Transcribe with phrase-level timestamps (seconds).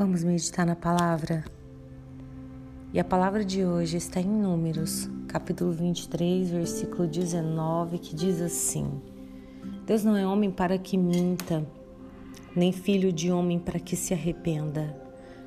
[0.00, 1.44] Vamos meditar na palavra?
[2.90, 8.98] E a palavra de hoje está em Números, capítulo 23, versículo 19, que diz assim:
[9.84, 11.66] Deus não é homem para que minta,
[12.56, 14.96] nem filho de homem para que se arrependa.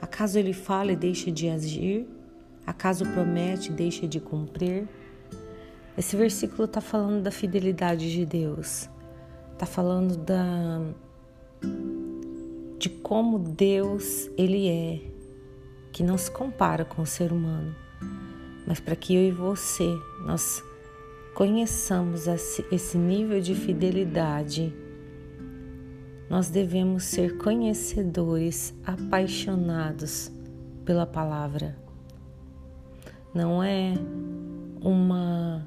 [0.00, 2.08] Acaso ele fala e deixa de agir?
[2.66, 4.88] Acaso promete e deixa de cumprir?
[5.94, 8.88] Esse versículo está falando da fidelidade de Deus,
[9.52, 10.80] está falando da
[12.78, 15.00] de como Deus ele é,
[15.90, 17.74] que não se compara com o ser humano,
[18.66, 19.92] mas para que eu e você
[20.24, 20.62] nós
[21.34, 24.72] conheçamos esse nível de fidelidade,
[26.30, 30.30] nós devemos ser conhecedores, apaixonados
[30.84, 31.76] pela palavra.
[33.34, 33.94] Não é
[34.80, 35.66] uma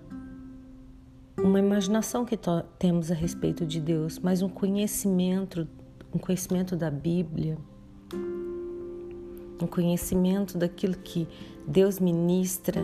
[1.37, 2.37] uma imaginação que
[2.77, 5.67] temos a respeito de Deus, mas um conhecimento
[6.13, 7.57] um conhecimento da Bíblia,
[9.61, 11.27] um conhecimento daquilo que
[11.67, 12.83] Deus ministra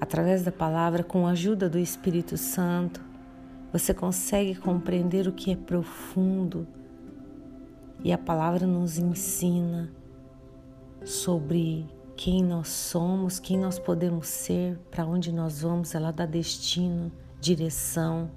[0.00, 3.00] através da palavra com a ajuda do Espírito Santo.
[3.72, 6.66] Você consegue compreender o que é profundo
[8.02, 9.90] e a palavra nos ensina
[11.04, 17.12] sobre quem nós somos, quem nós podemos ser, para onde nós vamos, ela dá destino,
[17.40, 18.30] direção.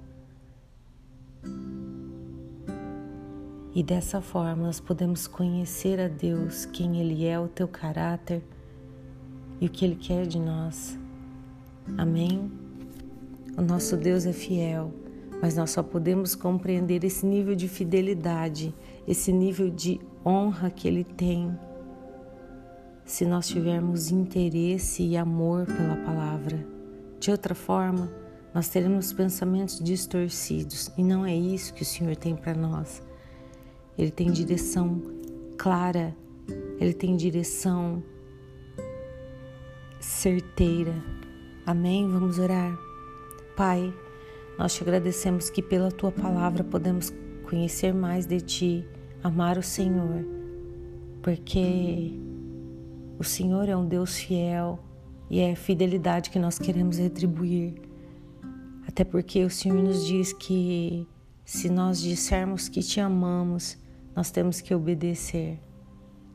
[3.72, 8.42] E dessa forma nós podemos conhecer a Deus, quem Ele é, o teu caráter
[9.60, 10.98] e o que Ele quer de nós.
[11.96, 12.50] Amém?
[13.56, 14.92] O nosso Deus é fiel,
[15.40, 18.74] mas nós só podemos compreender esse nível de fidelidade,
[19.06, 21.56] esse nível de honra que Ele tem,
[23.04, 26.66] se nós tivermos interesse e amor pela palavra.
[27.20, 28.10] De outra forma,
[28.52, 33.00] nós teremos pensamentos distorcidos e não é isso que o Senhor tem para nós.
[34.00, 35.02] Ele tem direção
[35.58, 36.16] clara,
[36.80, 38.02] ele tem direção
[40.00, 40.94] certeira.
[41.66, 42.08] Amém?
[42.08, 42.78] Vamos orar.
[43.54, 43.92] Pai,
[44.58, 47.12] nós te agradecemos que pela tua palavra podemos
[47.44, 48.86] conhecer mais de ti,
[49.22, 50.24] amar o Senhor,
[51.20, 52.18] porque
[53.18, 54.78] o Senhor é um Deus fiel
[55.28, 57.74] e é fidelidade que nós queremos retribuir.
[58.88, 61.06] Até porque o Senhor nos diz que
[61.44, 63.76] se nós dissermos que te amamos,
[64.14, 65.58] nós temos que obedecer.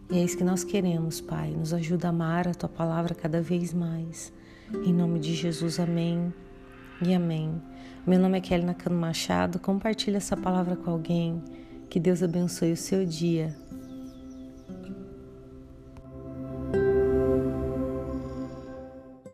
[0.09, 1.51] E é isso que nós queremos, Pai.
[1.51, 4.31] Nos ajuda a amar a tua palavra cada vez mais.
[4.85, 6.33] Em nome de Jesus, amém
[7.01, 7.61] e amém.
[8.05, 9.59] Meu nome é Kelly Nakano Machado.
[9.59, 11.43] Compartilhe essa palavra com alguém.
[11.89, 13.55] Que Deus abençoe o seu dia.